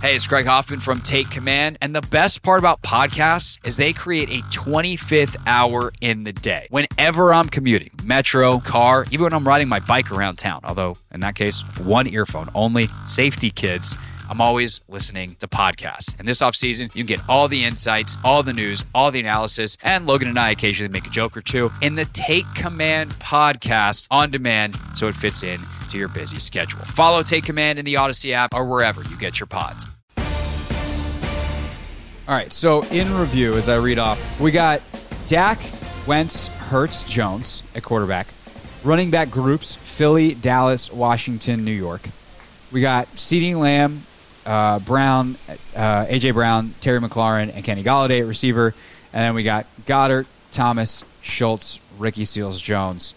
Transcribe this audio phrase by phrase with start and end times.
[0.00, 1.78] Hey, it's Craig Hoffman from Take Command.
[1.80, 6.66] And the best part about podcasts is they create a 25th hour in the day.
[6.70, 11.20] Whenever I'm commuting, metro, car, even when I'm riding my bike around town, although in
[11.20, 13.96] that case, one earphone only, safety kids.
[14.28, 16.18] I'm always listening to podcasts.
[16.18, 19.76] And this offseason, you can get all the insights, all the news, all the analysis,
[19.82, 24.06] and Logan and I occasionally make a joke or two in the Take Command podcast
[24.10, 25.60] on demand so it fits in
[25.94, 26.84] to your busy schedule.
[26.86, 29.86] Follow Take Command in the Audacy app or wherever you get your pods.
[32.26, 34.82] All right, so in review, as I read off, we got
[35.26, 35.60] Dak,
[36.06, 38.28] Wentz, Hurts, Jones at quarterback.
[38.82, 42.08] Running back groups Philly, Dallas, Washington, New York.
[42.72, 44.04] We got CeeDee Lamb,
[44.44, 45.36] uh, Brown,
[45.76, 48.74] uh, AJ Brown, Terry McLaurin, and Kenny Golladay at receiver.
[49.12, 53.14] And then we got Goedert, Thomas, Schultz, Ricky Seals Jones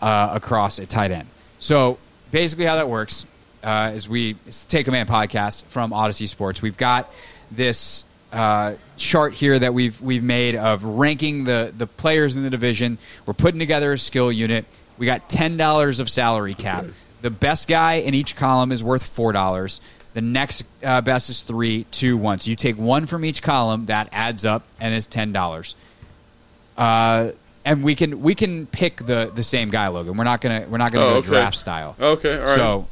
[0.00, 1.28] uh, across at tight end.
[1.58, 1.98] So
[2.30, 3.26] basically, how that works
[3.62, 6.62] uh, is we it's the Take Command podcast from Audacy Sports.
[6.62, 7.12] We've got
[7.50, 12.50] this uh, chart here that we've we've made of ranking the the players in the
[12.50, 12.98] division.
[13.26, 14.64] We're putting together a skill unit.
[14.98, 16.86] We got ten dollars of salary cap.
[17.22, 19.80] The best guy in each column is worth four dollars.
[20.14, 22.38] The next uh, best is three, two, one.
[22.38, 23.86] So you take one from each column.
[23.86, 25.74] That adds up and is ten dollars.
[26.76, 27.32] Uh,
[27.68, 30.16] and we can we can pick the the same guy, Logan.
[30.16, 31.28] We're not gonna we're not gonna Oh, go okay.
[31.28, 31.94] draft style.
[32.00, 32.48] Okay, all right.
[32.48, 32.88] So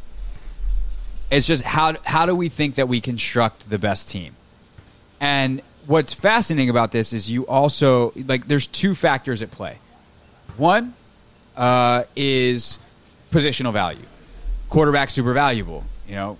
[1.30, 4.36] it's just how how do we think that we construct the best team?
[5.19, 9.78] And what's fascinating about this is you also like there's two factors at play.
[10.58, 10.94] One
[11.56, 12.78] uh, is
[13.31, 14.04] positional value.
[14.69, 15.84] Quarterback super valuable.
[16.06, 16.38] You know,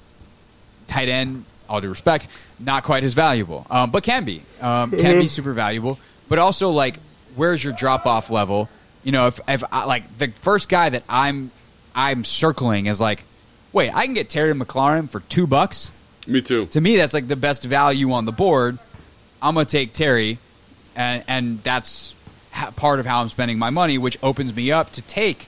[0.86, 4.42] tight end, all due respect, not quite as valuable, um, but can be.
[4.60, 5.98] Um, can be super valuable.
[6.28, 6.98] But also, like,
[7.36, 8.69] where's your drop off level?
[9.04, 11.50] You know, if, if I, like the first guy that I'm
[11.94, 13.22] I'm circling is like,
[13.72, 15.91] wait, I can get Terry McLaurin for two bucks.
[16.26, 16.66] Me too.
[16.66, 18.78] To me, that's like the best value on the board.
[19.41, 20.38] I'm gonna take Terry,
[20.96, 22.14] and and that's
[22.50, 25.46] ha- part of how I'm spending my money, which opens me up to take.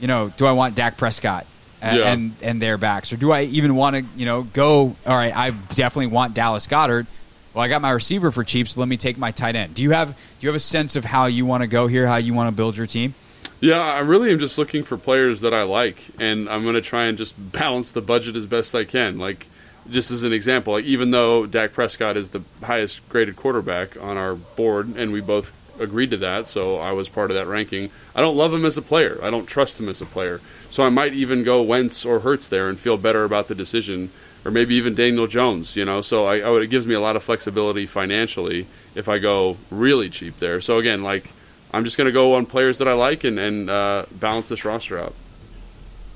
[0.00, 1.46] You know, do I want Dak Prescott
[1.80, 2.12] and Yeah.
[2.12, 4.94] and, and their backs, or do I even want to you know go?
[5.06, 7.06] All right, I definitely want Dallas Goedert.
[7.54, 9.74] Well, I got my receiver for cheap, so let me take my tight end.
[9.74, 12.06] Do you have do you have a sense of how you want to go here?
[12.06, 13.14] How you want to build your team?
[13.60, 16.80] Yeah, I really am just looking for players that I like, and I'm going to
[16.80, 19.18] try and just balance the budget as best I can.
[19.18, 19.48] Like,
[19.88, 24.16] just as an example, like even though Dak Prescott is the highest graded quarterback on
[24.16, 27.90] our board, and we both agreed to that, so I was part of that ranking.
[28.14, 29.18] I don't love him as a player.
[29.22, 30.40] I don't trust him as a player.
[30.70, 34.10] So I might even go Wentz or Hurts there and feel better about the decision,
[34.44, 35.76] or maybe even Daniel Jones.
[35.76, 39.08] You know, so I, I would, it gives me a lot of flexibility financially if
[39.08, 40.60] I go really cheap there.
[40.60, 41.32] So again, like.
[41.74, 44.62] I'm just going to go on players that I like and, and uh, balance this
[44.62, 45.14] roster out.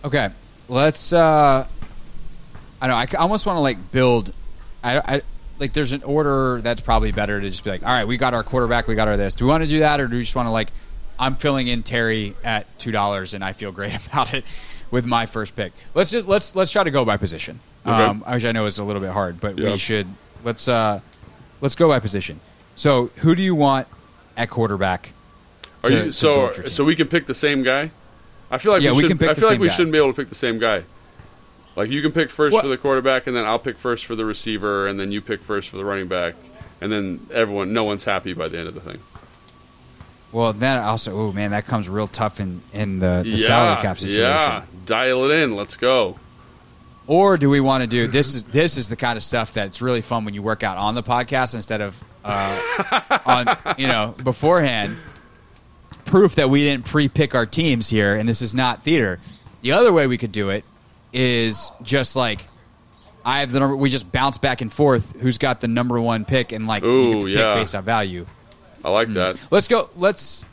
[0.05, 0.29] Okay,
[0.69, 1.15] let's.
[1.15, 1.67] uh
[2.81, 2.95] I know.
[2.95, 4.33] I almost want to like build.
[4.85, 5.23] I, I
[5.59, 5.73] like.
[5.73, 8.43] There's an order that's probably better to just be like, all right, we got our
[8.43, 9.35] quarterback, we got our this.
[9.35, 10.69] Do we want to do that, or do we just want to like?
[11.19, 14.45] I'm filling in Terry at two dollars, and I feel great about it
[14.91, 15.73] with my first pick.
[15.95, 17.61] Let's just let's let's try to go by position.
[17.87, 18.03] Okay.
[18.03, 19.73] Um, which I know is a little bit hard, but Yeah.
[19.73, 20.07] we should
[20.45, 21.01] let's uh
[21.61, 22.41] let's go by position.
[22.75, 23.87] So, who do you want
[24.37, 25.13] at quarterback?
[25.85, 26.37] Are to- you so?
[26.37, 26.73] build your team?
[26.73, 27.91] So we can pick the same guy.
[28.51, 29.75] I feel like Yeah, we, we should, can pick I feel like we guy.
[29.75, 30.85] shouldn't be able to pick the same guy.
[31.77, 34.15] Like you can pick first What- for the quarterback, and then I'll pick first for
[34.17, 36.35] the receiver, and then you pick first for the running back,
[36.81, 38.99] and then everyone, no one's happy by the end of the thing.
[40.33, 43.83] Well, then also, oh man, that comes real tough in in the, the yeah, salary
[43.83, 44.23] cap situation.
[44.23, 44.63] yeah.
[44.85, 45.55] Dial it in.
[45.57, 46.19] Let's go.
[47.07, 48.35] Or do we want to do this?
[48.35, 50.95] Is this is the kind of stuff that's really fun when you work out on
[50.95, 54.99] the podcast instead of uh, on you know beforehand.
[56.05, 59.19] Proof that we didn't pre-pick our teams here, and this is not theater.
[59.63, 60.65] The other way we could do it
[61.13, 62.47] is just like
[63.25, 63.77] I have the number.
[63.77, 65.21] We just bounce back and forth.
[65.21, 67.55] Who's got the number one pick, and like you get to Ooh, pick yeah.
[67.55, 68.25] based on value.
[68.85, 69.37] I like that.
[69.51, 69.91] Let's go.
[69.97, 70.45] Let's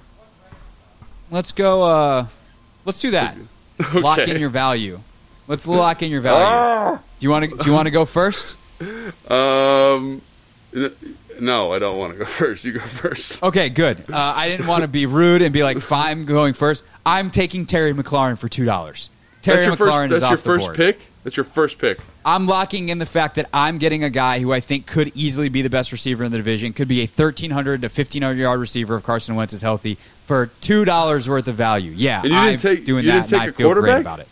[1.29, 1.83] let's go.
[1.83, 2.27] Uh,
[2.85, 3.37] let's do that.
[3.93, 4.99] Lock in your value.
[5.53, 6.97] Let's lock in your value.
[7.19, 7.55] Do you want to?
[7.55, 8.57] Do you want to go first?
[9.29, 10.19] Um,
[11.39, 12.65] no, I don't want to go first.
[12.65, 13.43] You go first.
[13.43, 13.99] Okay, good.
[14.11, 16.85] Uh, I didn't want to be rude and be like, "Fine, I'm going first.
[17.05, 19.11] I'm taking Terry McLaurin for two dollars."
[19.43, 20.13] Terry that's McLaurin first.
[20.13, 20.75] is That's off your the first board.
[20.75, 21.11] pick.
[21.23, 21.99] That's your first pick.
[22.25, 25.49] I'm locking in the fact that I'm getting a guy who I think could easily
[25.49, 26.73] be the best receiver in the division.
[26.73, 30.83] Could be a 1,300 to 1,500 yard receiver if Carson Wentz is healthy for two
[30.83, 31.91] dollars worth of value.
[31.95, 34.01] Yeah, And you didn't I'm take- doing you that, didn't take and I feel great
[34.01, 34.27] about it.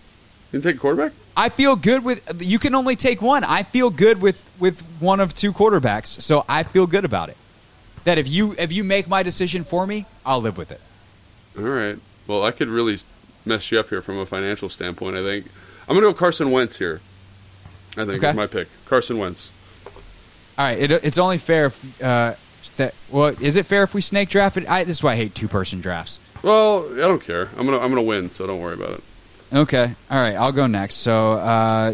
[0.52, 1.14] You can take a quarterback.
[1.38, 2.42] I feel good with.
[2.42, 3.44] You can only take one.
[3.44, 7.38] I feel good with with one of two quarterbacks, so I feel good about it.
[8.04, 10.82] That if you if you make my decision for me, I'll live with it.
[11.58, 11.98] All right.
[12.28, 12.98] Well, I could really
[13.46, 15.16] mess you up here from a financial standpoint.
[15.16, 15.46] I think
[15.88, 17.02] I'm going to go Carson Wentz here.
[17.98, 18.30] I think Okay.
[18.30, 18.68] is my pick.
[18.86, 19.52] Carson Wentz.
[20.58, 22.36] All right, it, it's only fair if uh,
[22.78, 22.94] that.
[23.10, 24.70] Well, is it fair if we snake draft it?
[24.70, 26.20] I, this is why I hate two person drafts.
[26.44, 27.50] Well, I don't care.
[27.58, 29.04] I'm gonna I'm gonna win, so don't worry about it.
[29.54, 29.94] Okay.
[30.10, 30.36] All right.
[30.36, 30.96] I'll go next.
[30.96, 31.94] So, uh,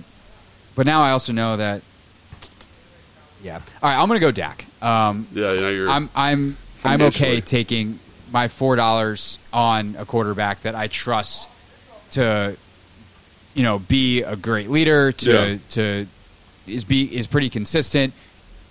[0.75, 1.81] but now I also know that.
[3.43, 3.55] Yeah.
[3.81, 3.99] All right.
[3.99, 4.65] I'm gonna go Dak.
[4.81, 5.89] Um, Yeah, you know you're.
[5.89, 7.99] I'm I'm I'm okay taking
[8.31, 11.47] my four dollars on a quarterback that I trust
[12.11, 12.55] to,
[13.53, 15.11] you know, be a great leader.
[15.11, 15.57] To Yeah.
[15.71, 16.07] to
[16.67, 18.13] is be is pretty consistent.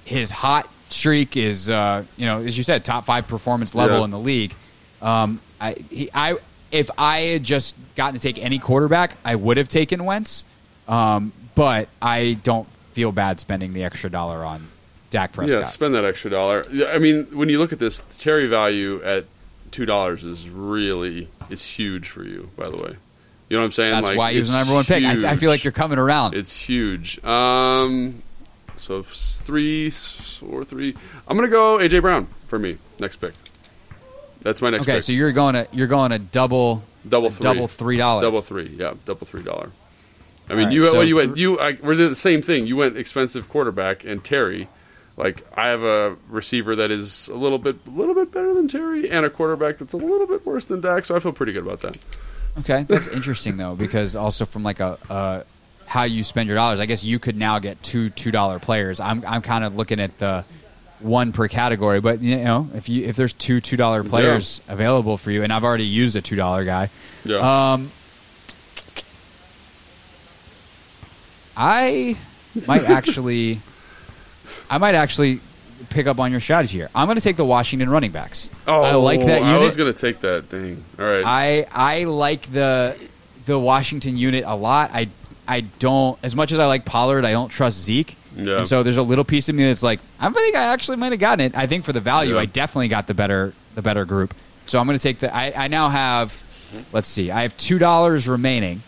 [0.04, 4.04] His hot streak is, uh, you know, as you said, top five performance level Yeah.
[4.04, 4.54] in the league.
[5.02, 6.36] Um, I he, I
[6.78, 10.44] if I had just gotten to take any quarterback, I would have taken Wentz.
[10.88, 14.66] Um, but I don't feel bad spending the extra dollar on
[15.10, 15.62] Dak Prescott.
[15.62, 16.62] yeah, spend that extra dollar.
[16.88, 19.24] I mean, when you look at this, the Terry value at
[19.70, 22.48] two dollars is really is huge for you.
[22.56, 22.96] By the way,
[23.48, 23.92] you know what I'm saying?
[23.92, 25.04] That's Like, why he was the number one pick.
[25.04, 26.34] I, I feel like you're coming around.
[26.34, 27.22] It's huge.
[27.24, 28.22] Um,
[28.76, 29.86] so three
[30.46, 30.94] or three.
[31.26, 33.32] I'm gonna go AJ Brown for me next pick.
[34.46, 35.02] That's my next okay, pick.
[35.02, 38.22] so you're going to you're going to double double three, double three dollar.
[38.22, 38.68] double three.
[38.78, 39.72] Yeah, double three dollar.
[40.48, 42.68] I mean, right, you so you went you I, we're doing the same thing.
[42.68, 44.68] You went expensive quarterback and Terry.
[45.16, 48.68] Like I have a receiver that is a little bit a little bit better than
[48.68, 51.04] Terry, and a quarterback that's a little bit worse than Dak.
[51.04, 51.98] So I feel pretty good about that.
[52.60, 55.42] Okay, that's interesting though because also from like a uh,
[55.86, 59.00] how you spend your dollars, I guess you could now get two two dollar players.
[59.00, 60.44] I'm I'm kind of looking at the
[61.00, 65.16] one per category, but you know if you if there's two two dollar players available
[65.16, 66.90] for you, and I've already used a two dollar guy.
[67.24, 67.72] Yeah.
[67.72, 67.90] Um,
[71.56, 72.16] I
[72.66, 73.58] might actually,
[74.70, 75.40] I might actually
[75.90, 76.90] pick up on your strategy here.
[76.94, 78.48] I'm going to take the Washington running backs.
[78.66, 79.62] oh, I like that I unit.
[79.62, 80.48] was gonna take that.
[80.50, 80.82] Dang.
[80.98, 81.24] All right.
[81.24, 82.96] I I like the
[83.46, 84.90] the Washington unit a lot.
[84.92, 85.08] I
[85.46, 87.24] I don't as much as I like Pollard.
[87.24, 88.16] I don't trust Zeke.
[88.36, 88.58] Yeah.
[88.58, 91.12] And so there's a little piece of me that's like I think I actually might
[91.12, 91.56] have gotten it.
[91.56, 92.40] I think for the value, Yeah.
[92.40, 94.34] I definitely got the better the better group.
[94.66, 95.34] So I'm going to take the.
[95.34, 96.42] I, I now have.
[96.92, 97.30] Let's see.
[97.30, 98.82] I have two dollars remaining,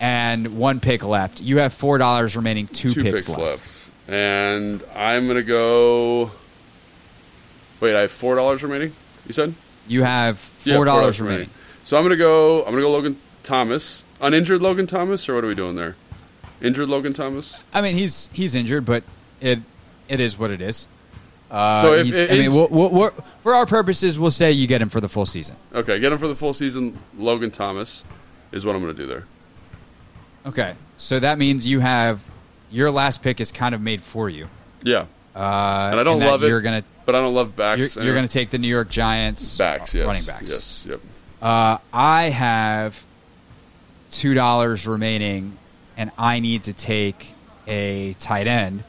[0.00, 1.40] and one pick left.
[1.40, 2.66] You have four dollars remaining.
[2.66, 3.40] Two, two picks, picks, left.
[3.40, 3.90] left.
[4.08, 6.32] and I'm gonna go.
[7.80, 8.92] Wait, I have four dollars remaining.
[9.26, 9.54] You said
[9.86, 11.50] You have four dollars remaining.
[11.84, 12.60] So I'm gonna go.
[12.64, 15.96] I'm gonna go Logan Thomas, uninjured Logan Thomas, or what are we doing there?
[16.60, 17.62] Injured Logan Thomas.
[17.72, 19.04] I mean, he's he's injured, but
[19.40, 19.60] it
[20.08, 20.86] it is what it is.
[21.50, 23.12] Uh, So if- he's- if- I mean, we'll, we'll, we're,
[23.42, 25.56] for our purposes, we'll say you get him for the full season.
[25.74, 26.98] Okay, get him for the full season.
[27.16, 28.04] Logan Thomas
[28.52, 29.24] is what I'm gonna do there.
[30.46, 32.20] Okay, so that means you have
[32.70, 34.48] your last pick is kind of made for you.
[34.82, 36.48] Yeah, Uh, and I don't that love it.
[36.48, 37.96] You're gonna but I don't love backs.
[37.96, 39.94] you're, you're gonna take the New York Giants backs.
[39.94, 40.50] Yes, running backs.
[40.50, 40.86] Yes.
[40.88, 41.00] Yep.
[41.42, 43.04] Uh, I have
[44.10, 45.57] two dollars remaining,
[45.98, 47.34] and I need to take
[47.66, 48.84] a tight end,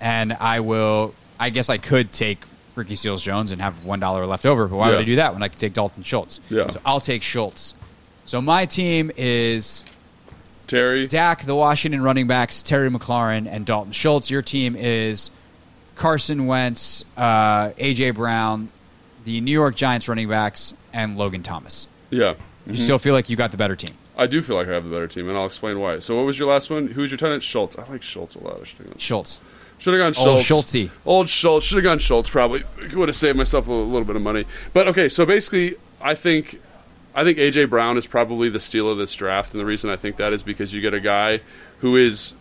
[0.00, 1.14] and I will.
[1.38, 2.38] I guess I could take
[2.74, 5.34] Ricky Seals Jones and have one dollar left over, but why would I do that
[5.34, 6.40] when I could take Dalton Schultz?
[6.48, 6.70] Yeah.
[6.70, 7.74] So I'll take Schultz.
[8.24, 9.84] So my team is
[10.66, 11.06] Terry.
[11.06, 14.30] Dak, the Washington running backs, Terry McLaurin, and Dalton Schultz.
[14.30, 15.30] Your team is
[15.94, 18.70] Carson Wentz, uh, AJ Brown,
[19.24, 21.88] the New York Giants running backs, and Logan Thomas.
[22.10, 22.34] yeah.
[22.68, 23.94] You still feel like you got the better team.
[24.16, 25.98] I do feel like I have the better team, and I'll explain why.
[25.98, 26.88] So, what was your last one?
[26.88, 27.42] Who was your tenant?
[27.42, 27.76] Schultz.
[27.76, 28.60] I like Schultz a lot.
[28.60, 28.98] I should have gone.
[28.98, 29.38] Schultz.
[29.78, 30.72] Should have gone Old Schultz.
[30.72, 30.90] Schultzy.
[31.04, 31.66] Old Schultz.
[31.66, 32.30] Should have gone Schultz.
[32.30, 34.46] Probably would have saved myself a little bit of money.
[34.72, 36.60] But okay, so basically, I think
[37.14, 39.96] I think AJ Brown is probably the steal of this draft, and the reason I
[39.96, 41.40] think that is because you get a guy
[41.80, 42.34] who is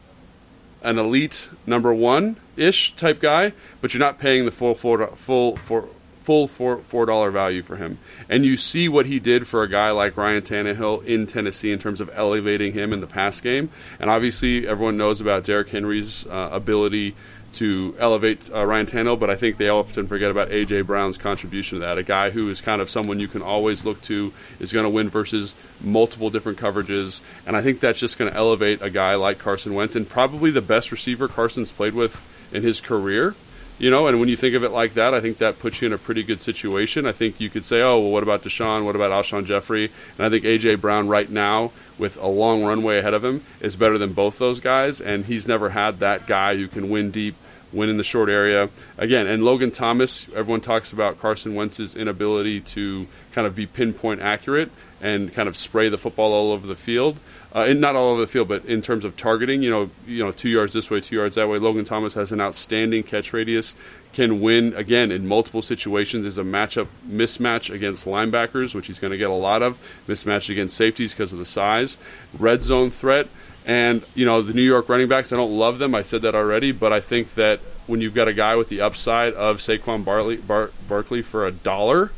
[0.82, 5.58] an elite number one ish type guy, but you're not paying the full four, full
[5.58, 5.90] for
[6.26, 8.00] full four four dollar value for him.
[8.28, 11.78] And you see what he did for a guy like Ryan Tannehill in Tennessee in
[11.78, 13.70] terms of elevating him in the pass game.
[14.00, 17.16] And obviously, everyone knows about Derrick Henry's uh, ability
[17.54, 21.80] to elevate uh, Ryan Tannehill, but I think they often forget about AJ Brown's contribution
[21.80, 21.98] to that.
[21.98, 24.90] A guy who is kind of someone you can always look to is going to
[24.90, 29.16] win versus multiple different coverages, and I think that's just going to elevate a guy
[29.16, 33.36] like Carson Wentz and probably the best receiver Carson's played with in his career.
[33.78, 35.88] You know, and when you think of it like that, I think that puts you
[35.88, 37.06] in a pretty good situation.
[37.06, 38.86] I think you could say, oh, well, what about DeSean?
[38.86, 39.92] What about Alshon Jeffery?
[40.18, 40.76] And I think A.J.
[40.76, 44.62] Brown right now, with a long runway ahead of him, is better than both those
[44.62, 45.02] guys.
[45.02, 47.36] And he's never had that guy who can win deep,
[47.76, 48.70] win in the short area.
[48.98, 54.22] Again, and Logan Thomas, everyone talks about Carson Wentz's inability to kind of be pinpoint
[54.22, 57.20] accurate and kind of spray the football all over the field
[57.56, 60.22] uh, and not all over the field, but in terms of targeting, you know, you
[60.22, 61.58] know, two yards this way, two yards that way.
[61.58, 63.76] Logan Thomas has an outstanding catch radius,
[64.12, 66.26] can win again in multiple situations.
[66.26, 69.80] Is a matchup mismatch against linebackers, which he's going to get a lot of.
[70.06, 71.98] Mismatch against safeties because of the size.
[72.38, 73.30] Red zone threat,
[73.66, 75.34] and you know the New York running backs.
[75.34, 75.96] I don't love them.
[75.96, 78.82] I said that already, but I think that when you've got a guy with the
[78.82, 82.12] upside of Saquon Barley, Bar- Barkley for a dollar,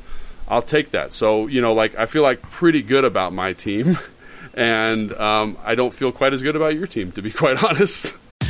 [0.48, 1.14] I'll take that.
[1.14, 3.98] So you know, like I feel like pretty good about my team.
[4.54, 8.16] and um, I don't feel quite as good about your team, to be quite honest.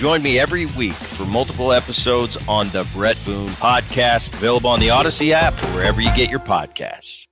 [0.00, 4.88] Join me every week for multiple episodes on the Bret Boone Podcast, available on the
[4.88, 7.26] Audacy app or wherever you get your podcasts.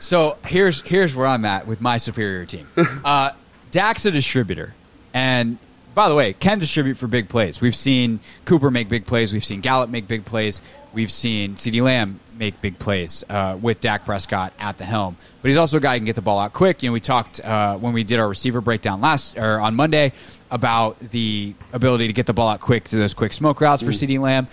[0.00, 2.66] So here's here's where I'm at with my superior team.
[3.04, 3.32] Uh,
[3.72, 4.74] Dak's a distributor,
[5.12, 5.58] and
[5.94, 7.60] by the way, can distribute for big plays.
[7.60, 9.30] We've seen Cooper make big plays.
[9.30, 10.62] We've seen Gallup make big plays.
[10.94, 15.16] We've seen CeeDee Lamb make big plays uh, with Dak Prescott at the helm.
[15.40, 16.82] But he's also a guy who can get the ball out quick.
[16.82, 20.12] You know, we talked uh, when we did our receiver breakdown last or on Monday
[20.50, 23.92] about the ability to get the ball out quick to those quick smoke routes for
[23.92, 23.94] mm.
[23.94, 24.48] CeeDee Lamb.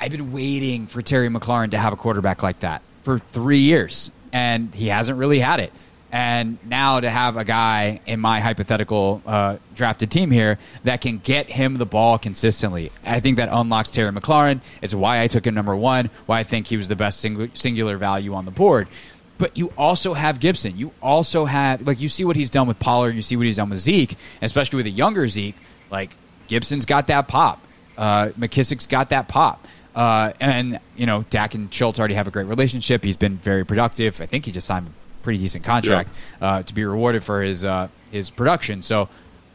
[0.00, 4.10] I've been waiting for Terry McLaurin to have a quarterback like that for three years
[4.32, 5.72] and he hasn't really had it.
[6.16, 11.18] And now to have a guy in my hypothetical uh, drafted team here that can
[11.18, 14.62] get him the ball consistently, I think that unlocks Terry McLaurin.
[14.80, 17.98] It's why I took him number one, why I think he was the best singular
[17.98, 18.88] value on the board.
[19.36, 20.78] But you also have Gibson.
[20.78, 23.56] You also have, like, you see what he's done with Pollard, you see what he's
[23.56, 25.56] done with Zeke, especially with a younger Zeke.
[25.90, 27.62] Like, Gibson's got that pop.
[27.98, 29.66] Uh, McKissic's got that pop.
[29.94, 33.04] Uh, and you know, Dak and Schultz already have a great relationship.
[33.04, 34.22] He's been very productive.
[34.22, 34.88] I think he just signed
[35.26, 36.08] pretty decent contract
[36.40, 36.46] yeah.
[36.46, 38.80] uh, to be rewarded for his uh, his production.
[38.80, 39.08] So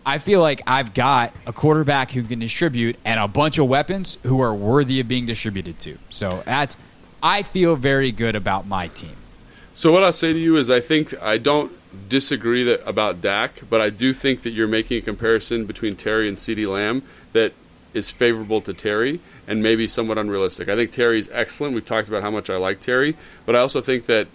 [0.06, 4.18] I feel like I've got a quarterback who can distribute and a bunch of weapons
[4.24, 5.98] who are worthy of being distributed to.
[6.10, 6.76] So that's
[7.24, 9.16] I feel very good about my team.
[9.74, 11.72] So what I'll say to you is I think I don't
[12.10, 16.28] disagree that about Dak, but I do think that you're making a comparison between Terry
[16.28, 17.02] and CeeDee Lamb
[17.32, 17.54] that
[17.94, 20.68] is favorable to Terry and maybe somewhat unrealistic.
[20.68, 21.76] I think Terry's excellent.
[21.76, 24.28] We've talked about how much I like Terry, but I also think that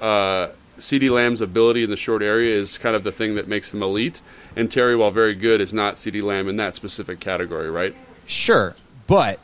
[0.00, 3.72] uh, CeeDee Lamb's ability in the short area is kind of the thing that makes
[3.72, 4.20] him elite.
[4.56, 7.94] And Terry, while very good, is not CeeDee Lamb in that specific category, right?
[8.26, 8.76] Sure,
[9.06, 9.40] but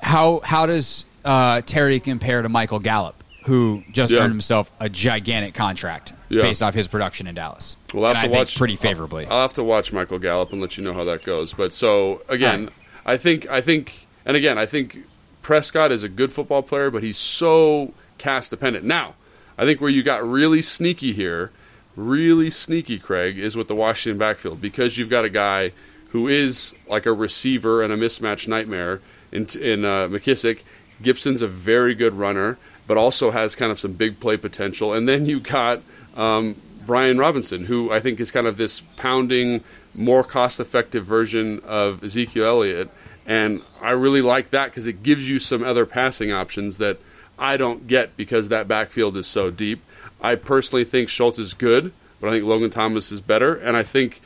[0.00, 4.20] how how does uh, Terry compare to Michael Gallup, who just yeah.
[4.20, 6.42] earned himself a gigantic contract yeah.
[6.42, 7.76] based off his production in Dallas?
[7.92, 9.26] We'll have and to I watch pretty favorably.
[9.26, 11.52] I'll, I'll, have to watch Michael Gallup and let you know how that goes.
[11.54, 12.72] But so again, right.
[13.06, 14.98] I think I think and again, I think
[15.42, 18.84] Prescott is a good football player, but he's so cast dependent.
[18.84, 19.14] Now,
[19.58, 21.50] I think where you got really sneaky here,
[21.96, 25.72] really sneaky, Craig, is with the Washington backfield because you've got a guy
[26.10, 29.00] who is like a receiver and a mismatch nightmare
[29.32, 30.62] in, in uh, McKissic.
[31.02, 34.94] Gibson's a very good runner, but also has kind of some big play potential.
[34.94, 35.82] And then you got
[36.16, 36.54] um,
[36.86, 39.62] Brian Robinson, who I think is kind of this pounding,
[39.94, 42.90] more cost effective version of Ezekiel Elliott.
[43.26, 46.98] And I really like that because it gives you some other passing options that
[47.38, 49.82] I don't get because that backfield is so deep.
[50.20, 53.54] I personally think Schultz is good, but I think Logan Thomas is better.
[53.54, 54.20] And I think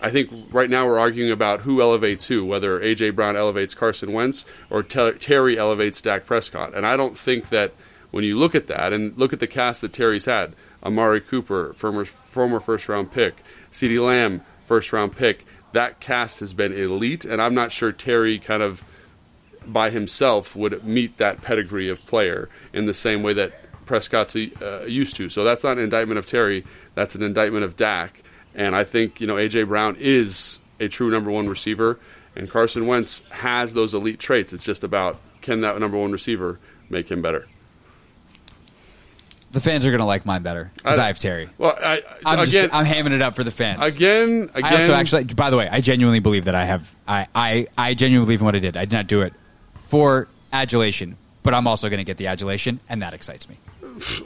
[0.00, 4.12] I think right now we're arguing about who elevates who, whether AJ Brown elevates Carson
[4.12, 6.74] Wentz or Terry elevates Dak Prescott.
[6.74, 7.72] And I don't think that
[8.10, 11.72] when you look at that and look at the cast that Terry's had, Amari Cooper,
[11.72, 13.36] former, former first round pick,
[13.72, 18.38] CeeDee Lamb, first round pick, that cast has been elite, and I'm not sure Terry
[18.38, 18.84] kind of
[19.72, 23.52] by himself would meet that pedigree of player in the same way that
[23.86, 25.28] Prescott's uh, used to.
[25.28, 26.64] So that's not an indictment of Terry.
[26.94, 28.22] That's an indictment of Dak.
[28.54, 31.98] And I think you know AJ Brown is a true number one receiver,
[32.36, 34.52] and Carson Wentz has those elite traits.
[34.52, 37.46] It's just about can that number one receiver make him better.
[39.50, 41.48] The fans are going to like mine better because I, I, have Terry.
[41.58, 43.86] Well, I, I'm again, just, I'm hamming it up for the fans.
[43.86, 44.64] Again, again.
[44.64, 46.92] I also actually, by the way, I genuinely believe that I have.
[47.06, 48.76] I, I, I genuinely believe in what I did.
[48.76, 49.32] I did not do it
[49.94, 53.58] for adulation, but I'm also going to get the adulation, and that excites me.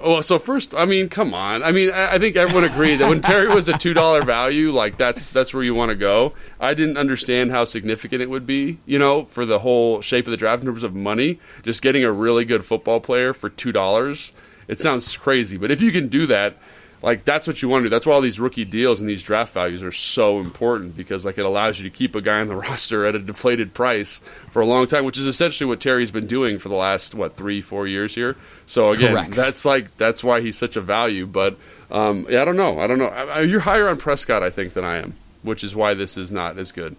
[0.02, 1.62] Well, so first, I mean, come on.
[1.62, 4.96] I mean, I, think everyone agreed that when Terry was a two dollar value, like
[4.96, 6.32] that's that's where you want to go.
[6.58, 10.30] I didn't understand how significant it would be, you know, for the whole shape of
[10.30, 11.38] the draft in terms of money.
[11.62, 14.32] Just getting a really good football player for two dollars,
[14.68, 16.56] it sounds crazy, but if you can do that,
[17.00, 17.90] like that's what you want to do.
[17.90, 21.38] That's why all these rookie deals and these draft values are so important because like
[21.38, 24.60] it allows you to keep a guy on the roster at a deflated price for
[24.60, 27.60] a long time, which is essentially what Terry's been doing for the last what three,
[27.60, 28.36] four years here.
[28.66, 29.30] So again, Correct.
[29.32, 31.26] that's like that's why he's such a value.
[31.26, 31.56] But
[31.90, 32.80] um, yeah, I don't know.
[32.80, 33.08] I don't know.
[33.08, 36.18] I, I, you're higher on Prescott, I think, than I am, which is why this
[36.18, 36.96] is not as good.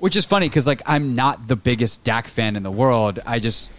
[0.00, 3.20] Which is funny because like I'm not the biggest Dak fan in the world.
[3.24, 3.70] I just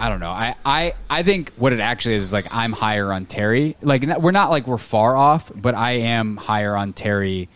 [0.00, 0.30] I don't know.
[0.30, 3.76] I, I, I think what it actually is, is like I'm higher on Terry.
[3.82, 7.50] Like we're not like we're far off, but I am higher on Terry.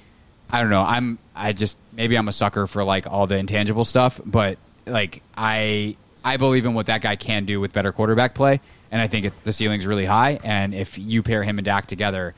[0.51, 0.83] I don't know.
[0.83, 5.23] I'm I just maybe I'm a sucker for like all the intangible stuff, but like
[5.39, 8.61] I I believe in what that guy can do with better quarterback play,
[8.93, 10.39] and I think it, the ceiling's really high.
[10.45, 12.35] And if you pair him and Dak together,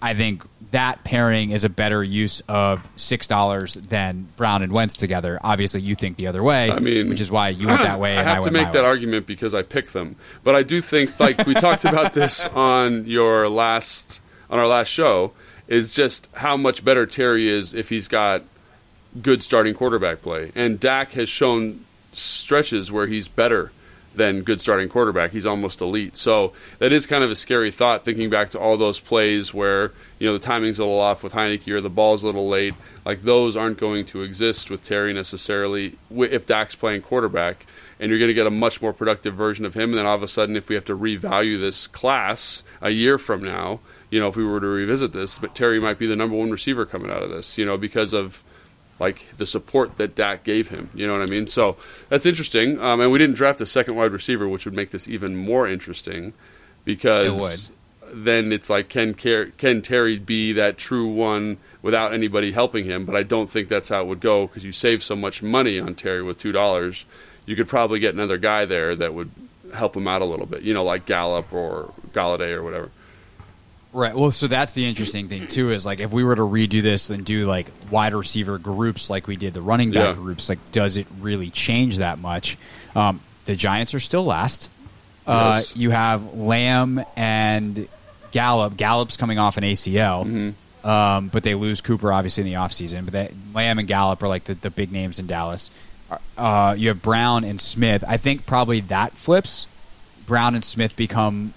[0.00, 4.96] I think that pairing is a better use of six dollars than Brown and Wentz
[4.96, 5.38] together.
[5.42, 6.70] Obviously, you think the other way.
[6.70, 8.16] I mean, which is why you went that way.
[8.18, 8.88] I have I to make that way.
[8.88, 13.06] argument because I pick them, but I do think, like we talked about this on
[13.06, 15.32] your last on our last show,
[15.66, 18.42] is just how much better Terry is if he's got
[19.20, 23.70] good starting quarterback play, and Dak has shown stretches where he's better
[24.14, 25.30] than good starting quarterback.
[25.30, 26.16] He's almost elite.
[26.16, 29.92] So that is kind of a scary thought thinking back to all those plays where,
[30.18, 32.74] you know, the timing's a little off with Heinicke or the ball's a little late.
[33.04, 37.66] Like those aren't going to exist with Terry necessarily if Dak's playing quarterback.
[38.00, 39.90] And you're going to get a much more productive version of him.
[39.90, 43.18] And then all of a sudden, if we have to revalue this class a year
[43.18, 46.16] from now, you know, if we were to revisit this, but Terry might be the
[46.16, 48.42] number one receiver coming out of this, you know, because of
[49.00, 50.90] like the support that Dak gave him.
[50.94, 51.46] You know what I mean?
[51.46, 51.76] So
[52.08, 52.80] that's interesting.
[52.80, 55.68] Um, and we didn't draft a second wide receiver, which would make this even more
[55.68, 56.32] interesting
[56.84, 57.70] because
[58.12, 63.04] then it's like can Car- can Terry be that true one without anybody helping him?
[63.04, 65.78] But I don't think that's how it would go because you save so much money
[65.78, 67.04] on Terry with two dollars.
[67.46, 69.30] You could probably get another guy there that would
[69.74, 70.62] help him out a little bit.
[70.62, 72.90] You know, like Gallup or Golladay or whatever.
[73.92, 74.14] Right.
[74.14, 75.70] Well, so that's the interesting thing too.
[75.70, 79.26] Is like if we were to redo this and do like wide receiver groups like
[79.26, 80.12] we did the running back Yeah.
[80.22, 82.58] groups, like does it really change that much?
[82.94, 84.68] Um, the Giants are still last.
[85.26, 85.76] Uh, Yes.
[85.76, 87.88] you have Lamb and
[88.30, 88.76] Gallup.
[88.76, 90.86] Gallup's coming off an ACL, Mm-hmm.
[90.88, 93.04] um, but they lose Cooper obviously in the offseason.
[93.06, 95.70] But they, Lamb and Gallup are like the, the big names in Dallas.
[96.36, 98.04] Uh, you have Brown and Smith.
[98.06, 99.66] I think probably that flips.
[100.26, 101.54] Brown and Smith become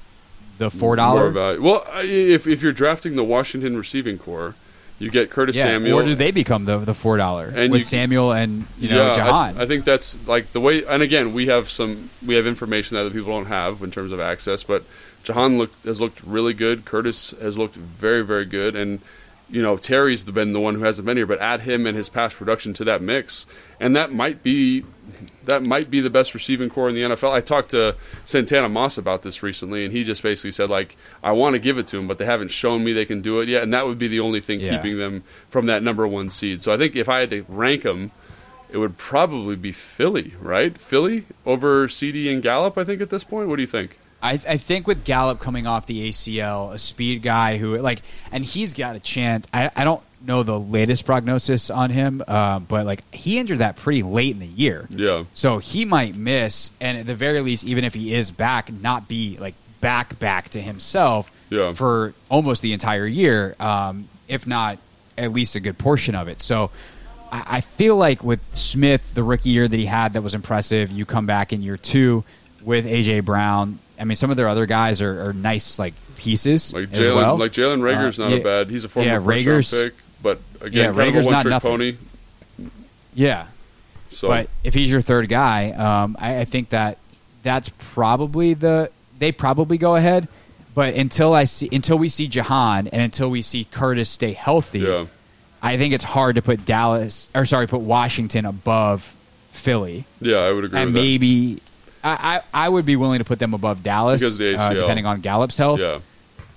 [0.61, 1.61] the four dollar value.
[1.61, 4.53] Well, uh, if if you're drafting the Washington receiving corps,
[4.99, 5.99] you get Curtis Yeah, Samuel.
[5.99, 9.11] or do they become the the four dollar with you- Samuel and you know yeah,
[9.11, 9.57] I th- Jahan?
[9.57, 10.85] I, think that's like the way.
[10.85, 14.11] And again, we have some we have information that other people don't have in terms
[14.11, 14.61] of access.
[14.61, 14.83] But
[15.23, 16.85] Jahan looked has looked really good.
[16.85, 19.01] Curtis has looked very very good, and
[19.51, 21.27] you know Terry's been the one who hasn't been here.
[21.27, 23.45] But add him and his past production to that mix,
[23.79, 24.85] and that might be
[25.45, 27.31] that might be the best receiving corps in the NFL.
[27.31, 31.33] I talked to Santana Moss about this recently, and he just basically said like, I
[31.33, 33.49] want to give it to him, but they haven't shown me they can do it
[33.49, 34.77] yet, and that would be the only thing Yeah.
[34.77, 36.61] keeping them from that number one seed.
[36.61, 38.11] So I think if I had to rank them,
[38.71, 40.77] it would probably be Philly, right?
[40.77, 42.77] Philly over CeeDee and Gallup.
[42.77, 43.49] I think at this point.
[43.49, 43.97] What do you think?
[44.23, 48.43] I, I think with Gallup coming off the ACL, a speed guy who like, and
[48.43, 49.47] he's got a chance.
[49.53, 53.77] I, I don't know the latest prognosis on him, uh, but like he injured that
[53.77, 54.85] pretty late in the year.
[54.91, 55.23] Yeah.
[55.33, 59.07] So he might miss, and at the very least, even if he is back, not
[59.07, 61.73] be like back back to himself Yeah.
[61.73, 64.77] for almost the entire year, um, if not
[65.17, 66.39] at least a good portion of it.
[66.41, 66.69] So
[67.31, 70.91] I, I feel like with Smith, the rookie year that he had that was impressive,
[70.91, 72.23] you come back in year two
[72.61, 73.79] with AJ Brown.
[74.01, 77.37] I mean, some of their other guys are, are nice like pieces Like Jalen, well.
[77.37, 78.69] like Jalen Reagor's Uh, not yeah, a bad.
[78.69, 81.69] He's a former yeah, first round Reagor's- pick, but Yeah, again, kind Reagor's not nothing.
[81.71, 81.97] pony.
[83.13, 83.47] Yeah,
[84.09, 86.97] So But if he's your third guy, um, I, I think that
[87.43, 90.27] that's probably the they probably go ahead.
[90.73, 94.79] But until I see until we see Jahan and until we see Curtis stay healthy,
[94.79, 95.05] yeah,
[95.61, 99.15] I think it's hard to put Dallas or sorry, put Washington above
[99.51, 101.01] Philly, yeah, I would agree and with that.
[102.03, 105.21] I, I I would be willing to put them above Dallas the uh, depending on
[105.21, 105.79] Gallup's health.
[105.79, 105.99] Yeah,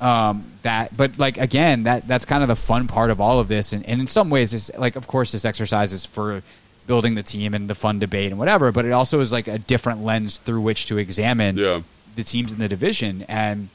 [0.00, 3.48] um, that but like again that that's kind of the fun part of all of
[3.48, 3.72] this.
[3.72, 6.42] And, and in some ways it's like of course this exercise is for
[6.86, 9.58] building the team and the fun debate and whatever but it also is like a
[9.58, 11.80] different lens through which to examine Yeah.
[12.14, 13.22] the teams in the division.
[13.28, 13.68] And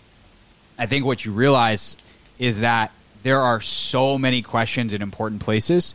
[0.77, 1.97] i think what you realize
[2.37, 2.91] is that
[3.23, 5.93] there are so many questions in important places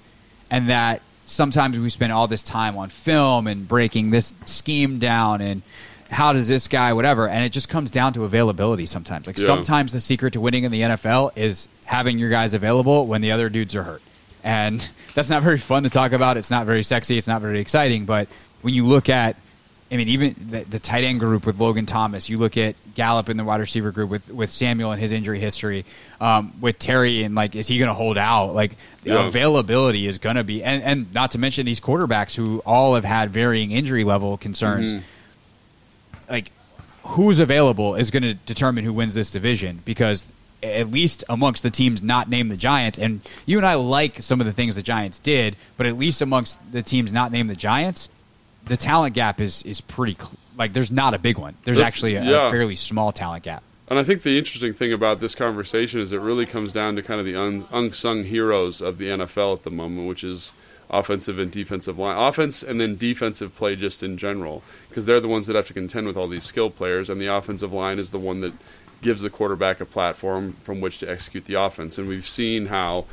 [0.50, 5.40] and that sometimes we spend all this time on film and breaking this scheme down
[5.40, 5.62] and
[6.10, 9.26] how does this guy, whatever, and it just comes down to availability sometimes.
[9.26, 9.46] Like Yeah.
[9.46, 13.32] sometimes the secret to winning in the NFL is having your guys available when the
[13.32, 14.02] other dudes are hurt.
[14.42, 16.36] And that's not very fun to talk about.
[16.36, 17.16] It's not very sexy.
[17.18, 18.04] It's not very exciting.
[18.04, 18.28] But
[18.62, 19.36] when you look at,
[19.94, 23.28] I mean, even the, the tight end group with Logan Thomas, you look at Gallup
[23.28, 25.84] in the wide receiver group with, with Samuel and his injury history,
[26.20, 28.54] um, with Terry and like, is he going to hold out?
[28.54, 28.72] Like,
[29.04, 29.26] the Yeah.
[29.26, 33.04] availability is going to be, and, and not to mention these quarterbacks who all have
[33.04, 34.92] had varying injury level concerns.
[36.28, 36.50] Like,
[37.04, 40.26] who's available is going to determine who wins this division because
[40.62, 44.40] at least amongst the teams not named the Giants, and you and I like some
[44.40, 47.54] of the things the Giants did, but at least amongst the teams not named the
[47.54, 48.08] Giants,
[48.66, 51.54] the talent gap is is pretty cl- like there's not a big one.
[51.64, 53.62] There's That's- actually a, a fairly small talent gap.
[53.88, 57.02] And I think the interesting thing about this conversation is it really comes down to
[57.02, 60.52] kind of the un- unsung heroes of the NFL at the moment, which is
[60.88, 65.28] offensive and defensive line, offense and then defensive play just in general, because they're the
[65.28, 68.10] ones that have to contend with all these skill players, and the offensive line is
[68.10, 68.54] the one that
[69.02, 71.98] gives the quarterback a platform from which to execute the offense.
[71.98, 73.04] And we've seen how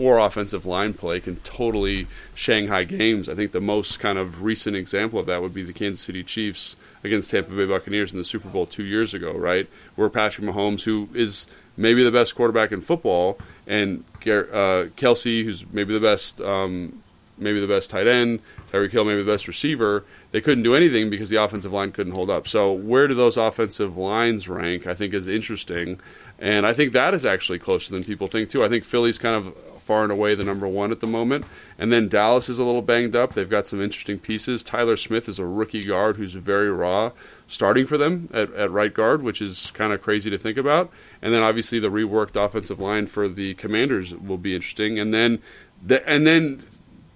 [0.00, 3.28] poor offensive line play can totally Shanghai games.
[3.28, 6.24] I think the most kind of recent example of that would be the Kansas City
[6.24, 9.68] Chiefs against Tampa Bay Buccaneers in the Super Bowl two years ago, right?
[9.96, 13.36] Where Patrick Mahomes, who is maybe the best quarterback in football,
[13.66, 17.02] and uh, Kelce, who's maybe the best, um,
[17.36, 18.40] maybe the best tight end,
[18.72, 22.14] Tyreek Hill, maybe the best receiver, they couldn't do anything because the offensive line couldn't
[22.14, 22.48] hold up.
[22.48, 24.86] So where do those offensive lines rank?
[24.86, 26.00] I think is interesting,
[26.38, 28.64] and I think that is actually closer than people think too.
[28.64, 31.44] I think Philly's kind of far and away the number one at the moment.
[31.78, 33.32] And then Dallas is a little banged up.
[33.32, 34.62] They've got some interesting pieces.
[34.62, 37.12] Tyler Smith is a rookie guard who's very raw,
[37.46, 40.90] starting for them at, at right guard, which is kind of crazy to think about.
[41.22, 44.98] And then obviously the reworked offensive line for the Commanders will be interesting.
[44.98, 45.40] And then
[45.84, 46.62] the, and then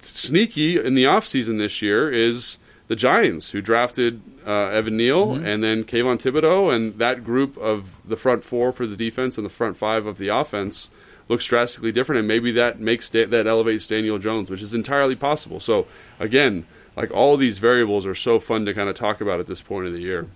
[0.01, 5.63] sneaky in the offseason this year is the Giants, who drafted uh, Evan Neal and
[5.63, 9.51] then Kayvon Thibodeaux, and that group of the front four for the defense and the
[9.51, 10.91] front five of the offense
[11.29, 15.17] looks drastically different, and maybe that makes da- that elevates Daniel Jones, which is entirely
[15.17, 15.61] possible.
[15.61, 15.87] So
[16.19, 19.63] again, like all these variables are so fun to kind of talk about at this
[19.63, 20.29] point of the year.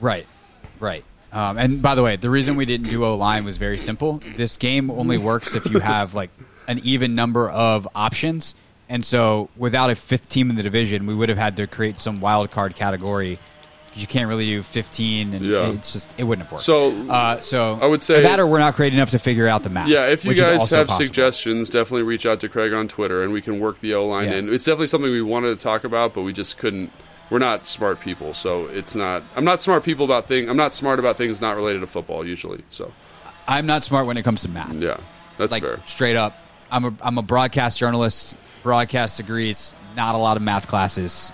[0.00, 0.26] Right,
[0.80, 1.04] right.
[1.32, 4.20] Um, and by the way, the reason we didn't do O line was very simple.
[4.36, 6.30] This game only works if you have like
[6.68, 8.54] an even number of options,
[8.88, 11.98] and so without a fifth team in the division, we would have had to create
[11.98, 13.38] some wild card category.
[13.94, 15.68] You can't really do fifteen, and Yeah.
[15.72, 16.64] it's just it wouldn't have worked.
[16.64, 19.62] So, uh, so I would say- that, or we're not creative enough to figure out
[19.64, 19.88] the math.
[19.88, 21.04] Yeah, if you guys have possible.
[21.04, 24.30] suggestions, definitely reach out to Craig on Twitter, and we can work the O line
[24.30, 24.36] Yeah.
[24.36, 24.52] in.
[24.54, 26.90] It's definitely something we wanted to talk about, but we just couldn't.
[27.30, 29.22] We're not smart people, so it's not.
[29.36, 30.48] I'm not smart people about things.
[30.50, 32.62] I'm not smart about things not related to football usually.
[32.70, 32.92] So
[33.48, 34.74] I'm not smart when it comes to math.
[34.74, 34.96] yeah,
[35.38, 35.80] that's like fair.
[35.86, 36.36] straight up.
[36.70, 38.36] I'm a I'm a broadcast journalist.
[38.62, 39.74] Broadcast degrees.
[39.96, 41.30] Not a lot of math classes.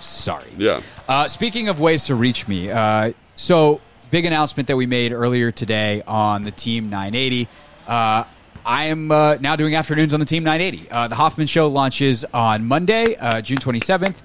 [0.00, 0.50] Sorry.
[0.56, 0.80] Yeah.
[1.08, 5.52] Uh, speaking of ways to reach me, uh, so big announcement that we made earlier
[5.52, 7.48] today on the Team 980.
[7.86, 8.24] Uh,
[8.64, 10.90] I am uh, now doing afternoons on the Team 980.
[10.90, 14.16] Uh, the Hoffman Show launches on Monday, uh, June 27th.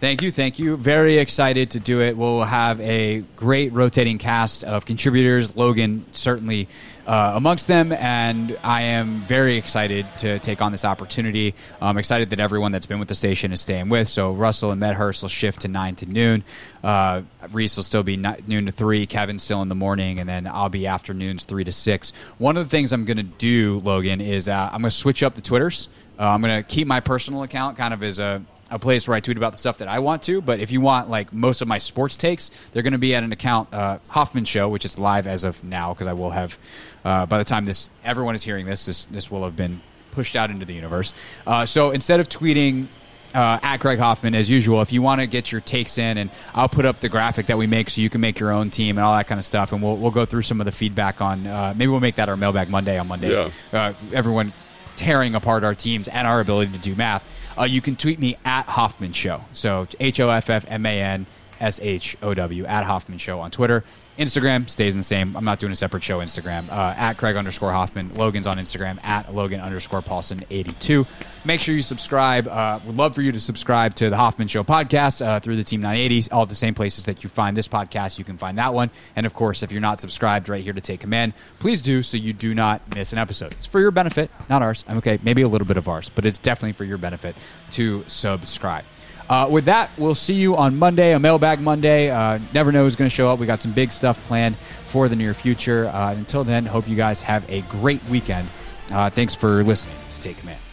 [0.00, 0.76] Thank you, thank you.
[0.76, 2.16] Very excited to do it.
[2.16, 5.56] We'll have a great rotating cast of contributors.
[5.56, 6.68] Logan certainly
[7.06, 11.54] uh, amongst them, and I am very excited to take on this opportunity.
[11.80, 14.08] I'm excited that everyone that's been with the station is staying with.
[14.08, 16.44] So Russell and Medhurst will shift to nine to noon.
[16.82, 19.06] Uh, Reese will still be noon to three.
[19.06, 22.12] Kevin's still in the morning, and then I'll be afternoons three to six.
[22.38, 25.22] One of the things I'm going to do, Logan, is uh, I'm going to switch
[25.22, 25.88] up the Twitters.
[26.18, 29.16] Uh, I'm going to keep my personal account kind of as a a place where
[29.16, 30.40] I tweet about the stuff that I want to.
[30.40, 33.22] But if you want like most of my sports takes, they're going to be at
[33.22, 36.58] an account uh, Hoffman Show, which is live as of now because I will have
[37.04, 39.80] uh, by the time this everyone is hearing this, this this will have been
[40.12, 41.14] pushed out into the universe.
[41.46, 42.86] Uh, so instead of tweeting.
[43.34, 44.80] Uh, at Craig Hoffman, as usual.
[44.80, 47.58] If you want to get your takes in, and I'll put up the graphic that
[47.58, 49.72] we make so you can make your own team and all that kind of stuff,
[49.72, 51.44] and we'll, we'll go through some of the feedback on.
[51.44, 53.32] Uh, maybe we'll make that our mailbag Monday on Monday.
[53.32, 53.50] Yeah.
[53.72, 54.52] Uh, everyone
[54.96, 57.24] tearing apart our teams and our ability to do math,
[57.58, 59.42] uh, you can tweet me at Hoffman Show.
[59.52, 61.26] So H O F F M A N
[61.64, 63.82] S H O W at Hoffman Show on Twitter.
[64.18, 65.36] Instagram stays the same.
[65.36, 66.68] I'm not doing a separate show Instagram.
[66.70, 68.14] Uh, at Craig underscore Hoffman.
[68.14, 71.04] Logan's on Instagram at Logan underscore Paulsen 82.
[71.44, 72.46] Make sure you subscribe.
[72.46, 75.64] Uh, would love for you to subscribe to the Hoffman Show podcast uh, through the
[75.64, 76.30] Team 980.
[76.30, 78.90] All the same places that you find this podcast, you can find that one.
[79.16, 82.16] And of course, if you're not subscribed right here to take command, please do so
[82.16, 83.52] you do not miss an episode.
[83.52, 84.84] It's for your benefit, not ours.
[84.86, 87.34] I'm okay, maybe a little bit of ours, but it's definitely for your benefit
[87.72, 88.84] to subscribe.
[89.28, 92.10] Uh, with that, we'll see you on Monday, a mailbag Monday.
[92.10, 93.38] Uh, never know who's going to show up.
[93.38, 94.56] We got some big stuff planned
[94.86, 95.88] for the near future.
[95.88, 98.48] Uh, until then, hope you guys have a great weekend.
[98.90, 100.63] Uh, thanks for listening to Take Command.